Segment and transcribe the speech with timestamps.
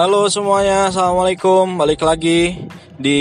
[0.00, 1.76] Halo semuanya, assalamualaikum.
[1.76, 2.56] Balik lagi
[2.96, 3.20] di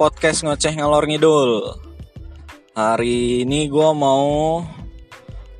[0.00, 1.76] podcast ngoceh ngalor ngidul.
[2.72, 4.64] Hari ini gue mau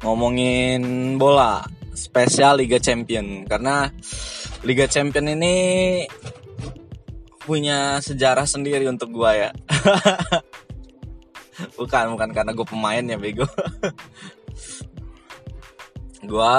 [0.01, 0.81] ngomongin
[1.21, 1.61] bola
[1.93, 3.93] spesial Liga Champion karena
[4.65, 5.55] Liga Champion ini
[7.45, 9.53] punya sejarah sendiri untuk gue ya.
[11.77, 13.45] bukan, bukan karena gue pemain ya bego.
[16.33, 16.57] gue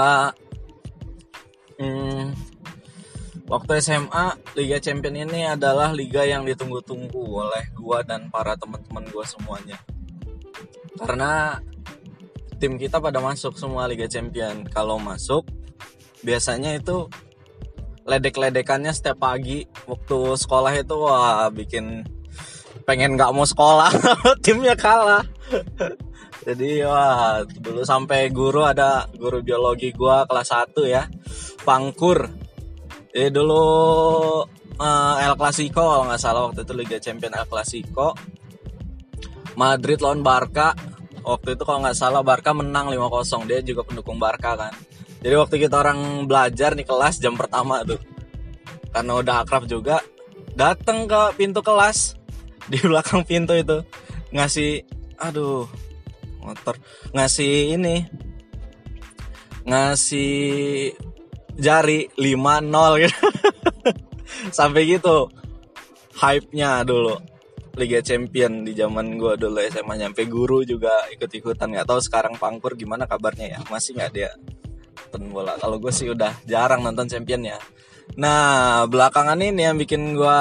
[1.81, 2.44] hmm,
[3.45, 4.25] waktu SMA
[4.57, 9.77] Liga Champion ini adalah liga yang ditunggu-tunggu oleh gua dan para teman-teman gua semuanya.
[10.97, 11.59] Karena
[12.57, 14.65] tim kita pada masuk semua Liga Champion.
[14.69, 15.45] Kalau masuk
[16.25, 17.05] biasanya itu
[18.05, 22.05] ledek-ledekannya setiap pagi waktu sekolah itu wah bikin
[22.85, 23.89] pengen nggak mau sekolah
[24.45, 25.25] timnya kalah
[26.45, 31.09] jadi wah dulu sampai guru ada guru biologi gua kelas 1 ya
[31.65, 32.29] Pangkur
[33.15, 33.63] jadi dulu
[34.75, 38.11] uh, El Clasico kalau nggak salah waktu itu Liga Champion El Clasico.
[39.55, 40.75] Madrid lawan Barca.
[41.23, 44.75] Waktu itu kalau nggak salah Barca menang 5-0 dia juga pendukung Barca kan.
[45.23, 48.03] Jadi waktu kita orang belajar nih kelas jam pertama tuh.
[48.91, 50.03] Karena udah akrab juga
[50.51, 52.19] datang ke pintu kelas.
[52.71, 53.79] Di belakang pintu itu
[54.35, 54.83] ngasih
[55.23, 55.71] aduh
[56.43, 56.75] motor.
[57.15, 58.03] Ngasih ini.
[59.63, 60.91] Ngasih
[61.55, 63.19] jari 5-0 gitu.
[64.57, 65.31] Sampai gitu
[66.19, 67.17] hype-nya dulu.
[67.75, 71.75] Liga Champion di zaman gue dulu SMA nyampe guru juga ikut-ikutan.
[71.75, 73.59] Nggak tahu sekarang Pangkur gimana kabarnya ya.
[73.67, 74.31] Masih nggak dia
[75.11, 75.59] nonton bola.
[75.59, 77.59] Kalau gue sih udah jarang nonton Champion ya
[78.13, 80.39] nah belakangan ini yang bikin gue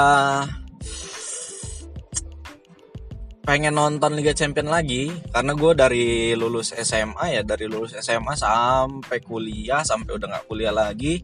[3.44, 9.20] pengen nonton Liga Champion lagi karena gue dari lulus SMA ya dari lulus SMA sampai
[9.20, 11.20] kuliah sampai udah nggak kuliah lagi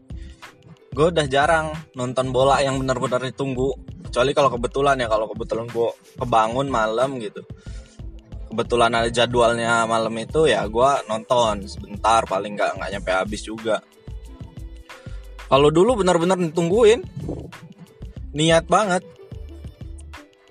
[0.91, 3.71] gue udah jarang nonton bola yang benar-benar ditunggu.
[4.11, 5.89] Kecuali kalau kebetulan ya kalau kebetulan gue
[6.19, 7.39] kebangun malam gitu.
[8.51, 13.79] Kebetulan ada jadwalnya malam itu ya gue nonton sebentar paling nggak nggak nyampe habis juga.
[15.47, 17.07] Kalau dulu benar-benar ditungguin
[18.35, 19.03] niat banget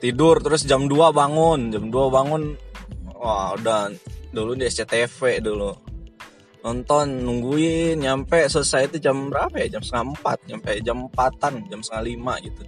[0.01, 1.71] tidur terus jam 2 bangun.
[1.71, 2.57] Jam 2 bangun
[3.21, 3.93] wah udah
[4.33, 5.71] dulu di SCTV dulu.
[6.61, 9.77] Nonton nungguin nyampe selesai itu jam berapa ya?
[9.79, 12.65] Jam setengah empat nyampe jam empatan jam setengah lima gitu.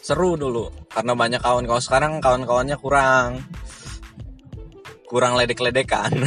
[0.00, 1.66] Seru dulu karena banyak kawan.
[1.66, 3.46] Kawan sekarang kawan-kawannya kurang.
[5.06, 6.10] Kurang ledek-ledekan.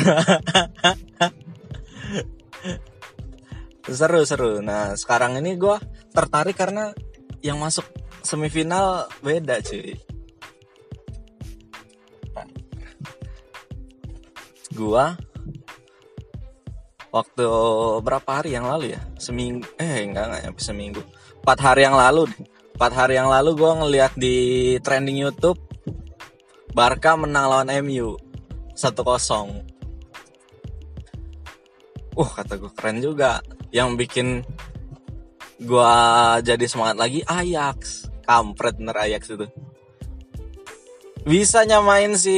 [3.84, 4.64] Seru seru.
[4.64, 5.76] Nah sekarang ini gue
[6.16, 6.96] tertarik karena
[7.44, 7.84] yang masuk
[8.24, 9.94] semifinal beda cuy.
[14.74, 15.14] Gua
[17.14, 17.46] waktu
[18.02, 19.02] berapa hari yang lalu ya?
[19.22, 21.02] Seminggu eh enggak enggak nyampe seminggu.
[21.44, 22.26] Empat hari yang lalu
[22.74, 24.36] empat hari yang lalu gua ngeliat di
[24.82, 25.62] trending YouTube
[26.74, 28.18] Barca menang lawan MU
[28.74, 28.98] 1-0
[32.14, 33.46] uh kata gue keren juga.
[33.70, 34.28] Yang bikin
[35.66, 35.94] gua
[36.42, 39.48] jadi semangat lagi Ajax kampret bener Ajax itu.
[41.24, 42.36] Bisa nyamain si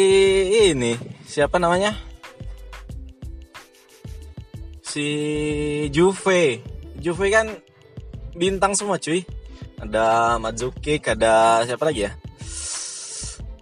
[0.69, 0.94] ini
[1.25, 1.97] siapa namanya?
[4.85, 5.07] Si
[5.90, 6.62] Juve.
[7.01, 7.50] Juve kan
[8.38, 9.25] bintang semua cuy.
[9.81, 12.13] Ada Mazuki ada siapa lagi ya?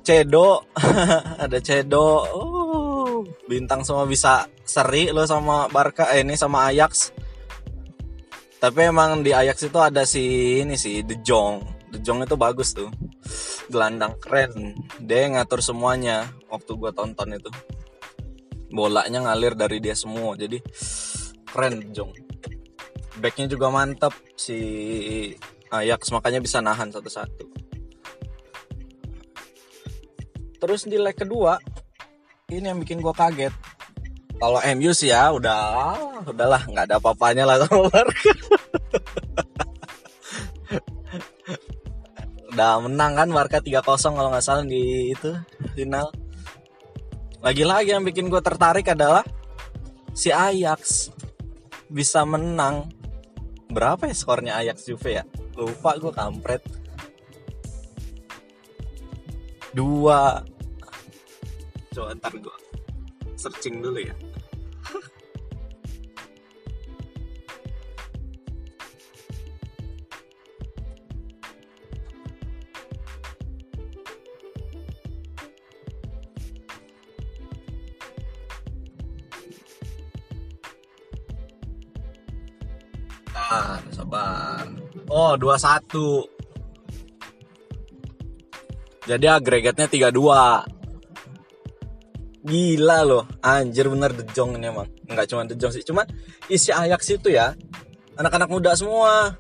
[0.04, 0.68] Cedo.
[1.44, 2.28] Ada Cedo.
[2.36, 7.16] Uh, bintang semua bisa seri lo sama Barca eh, ini sama Ajax.
[8.60, 12.90] Tapi emang di Ajax itu ada si ini sih De Jong De itu bagus tuh.
[13.70, 14.74] Gelandang keren.
[14.98, 17.52] Dia ngatur semuanya waktu gue tonton itu.
[18.74, 20.34] Bolanya ngalir dari dia semua.
[20.34, 20.58] Jadi
[21.46, 22.04] keren De
[23.22, 24.58] backnya juga mantap si
[25.70, 27.46] Ajax makanya bisa nahan satu-satu.
[30.58, 31.60] Terus di leg kedua
[32.50, 33.54] ini yang bikin gue kaget.
[34.42, 35.94] Kalau MU sih ya udah
[36.28, 38.34] udahlah nggak ada apa-apanya lah Barca
[42.54, 43.82] udah menang kan Barca 3-0
[44.14, 45.34] kalau nggak salah di itu
[45.74, 46.14] final.
[47.44, 49.26] Lagi-lagi yang bikin gue tertarik adalah
[50.14, 51.12] si Ajax
[51.90, 52.88] bisa menang.
[53.74, 55.24] Berapa ya skornya Ajax Juve ya?
[55.58, 56.62] Lupa gue kampret.
[59.74, 60.46] Dua.
[61.90, 62.58] Coba ntar gue
[63.44, 64.16] searching dulu ya
[83.34, 84.66] Sabar, sabar.
[85.10, 86.30] Oh, 21.
[89.10, 90.14] Jadi agregatnya 32.
[92.44, 94.86] Gila loh, anjir bener dejong ini emang.
[95.10, 96.06] Enggak cuma dejong sih, cuman
[96.46, 97.58] isi Ajax itu ya
[98.22, 99.34] anak-anak muda semua.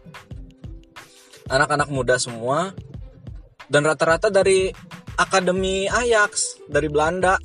[1.45, 2.73] Anak-anak muda semua
[3.69, 4.73] dan rata-rata dari
[5.21, 7.37] akademi Ajax dari Belanda.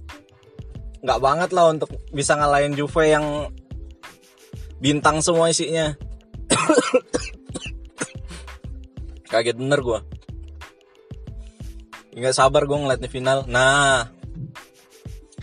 [1.04, 3.52] Nggak banget lah untuk bisa ngalahin Juve yang
[4.80, 6.07] bintang semua isinya.
[9.32, 10.00] Kaget bener gue.
[12.18, 13.44] Nggak sabar gue ngeliat di final.
[13.46, 14.08] Nah,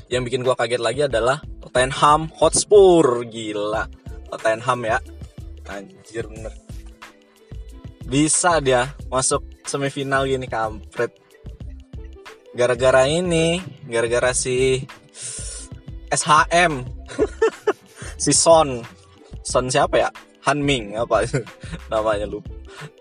[0.09, 3.23] yang bikin gue kaget lagi adalah Tottenham Hotspur.
[3.29, 3.85] Gila.
[4.33, 4.97] Tottenham ya.
[5.69, 6.53] Anjir bener.
[8.05, 11.13] Bisa dia masuk semifinal gini kampret.
[12.55, 14.81] Gara-gara ini, gara-gara si
[16.09, 16.85] SHM.
[18.23, 18.81] si Son.
[19.45, 20.09] Son siapa ya?
[20.45, 21.25] Hanming apa
[21.91, 22.37] namanya lu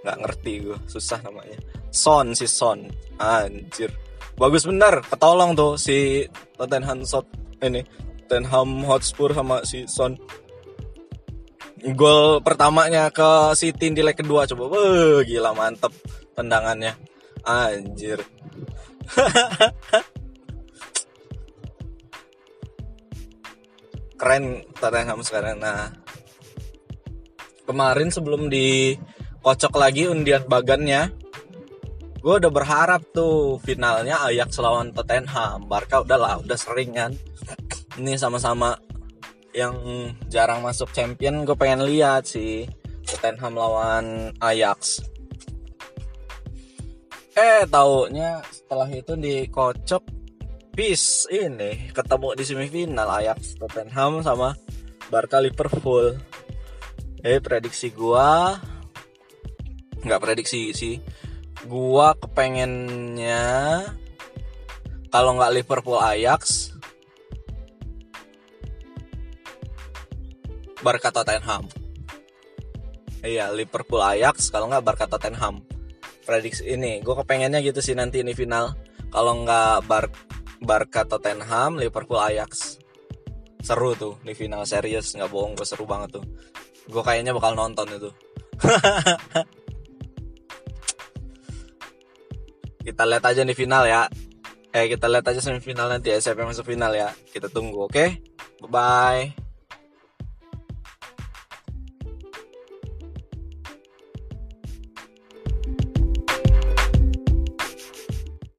[0.00, 1.60] nggak ngerti gue susah namanya.
[1.92, 2.88] Son si Son.
[3.20, 3.92] Anjir.
[4.34, 5.04] Bagus bener.
[5.04, 6.24] Ketolong tuh si
[6.56, 7.26] Tottenham Hot
[7.60, 7.84] ini
[8.24, 10.16] Tottenham Hotspur sama si Son.
[11.84, 14.72] Gol pertamanya ke City di leg kedua coba.
[14.72, 15.92] Wah, gila mantep
[16.32, 16.96] tendangannya.
[17.44, 18.24] Anjir.
[24.16, 25.92] Keren Tottenham sekarang nah
[27.64, 31.12] kemarin sebelum dikocok lagi undian bagannya
[32.24, 35.68] gue udah berharap tuh finalnya Ajax lawan Tottenham.
[35.68, 37.12] Barca udah lah udah sering kan.
[38.00, 38.80] Ini sama-sama
[39.52, 39.76] yang
[40.32, 42.64] jarang masuk champion gue pengen lihat sih
[43.04, 45.04] Tottenham lawan Ajax.
[47.36, 50.02] Eh taunya setelah itu dikocok
[50.72, 54.56] bis ini ketemu di semifinal Ajax Tottenham sama
[55.12, 56.16] Barca Liverpool
[57.24, 58.60] eh prediksi gua.
[60.04, 61.00] Nggak prediksi sih.
[61.64, 63.44] Gua kepengennya
[65.08, 66.74] kalau nggak Liverpool Ajax
[70.84, 71.64] Barca Tottenham.
[73.24, 75.64] Iya Liverpool Ajax kalau nggak Barca Tottenham.
[76.28, 78.76] Prediksi ini gue kepengennya gitu sih nanti ini final.
[79.08, 80.12] Kalau nggak Bar
[80.60, 82.76] Barca Tottenham Liverpool Ajax.
[83.64, 86.24] Seru tuh di final serius nggak bohong gue seru banget tuh
[86.88, 88.10] gue kayaknya bakal nonton itu.
[92.84, 94.04] Kita lihat aja nih final ya.
[94.74, 97.08] Eh kita lihat aja semifinal nanti ya siapa yang masuk final ya.
[97.32, 97.94] Kita tunggu oke?
[97.94, 98.20] Okay?
[98.60, 99.43] bye bye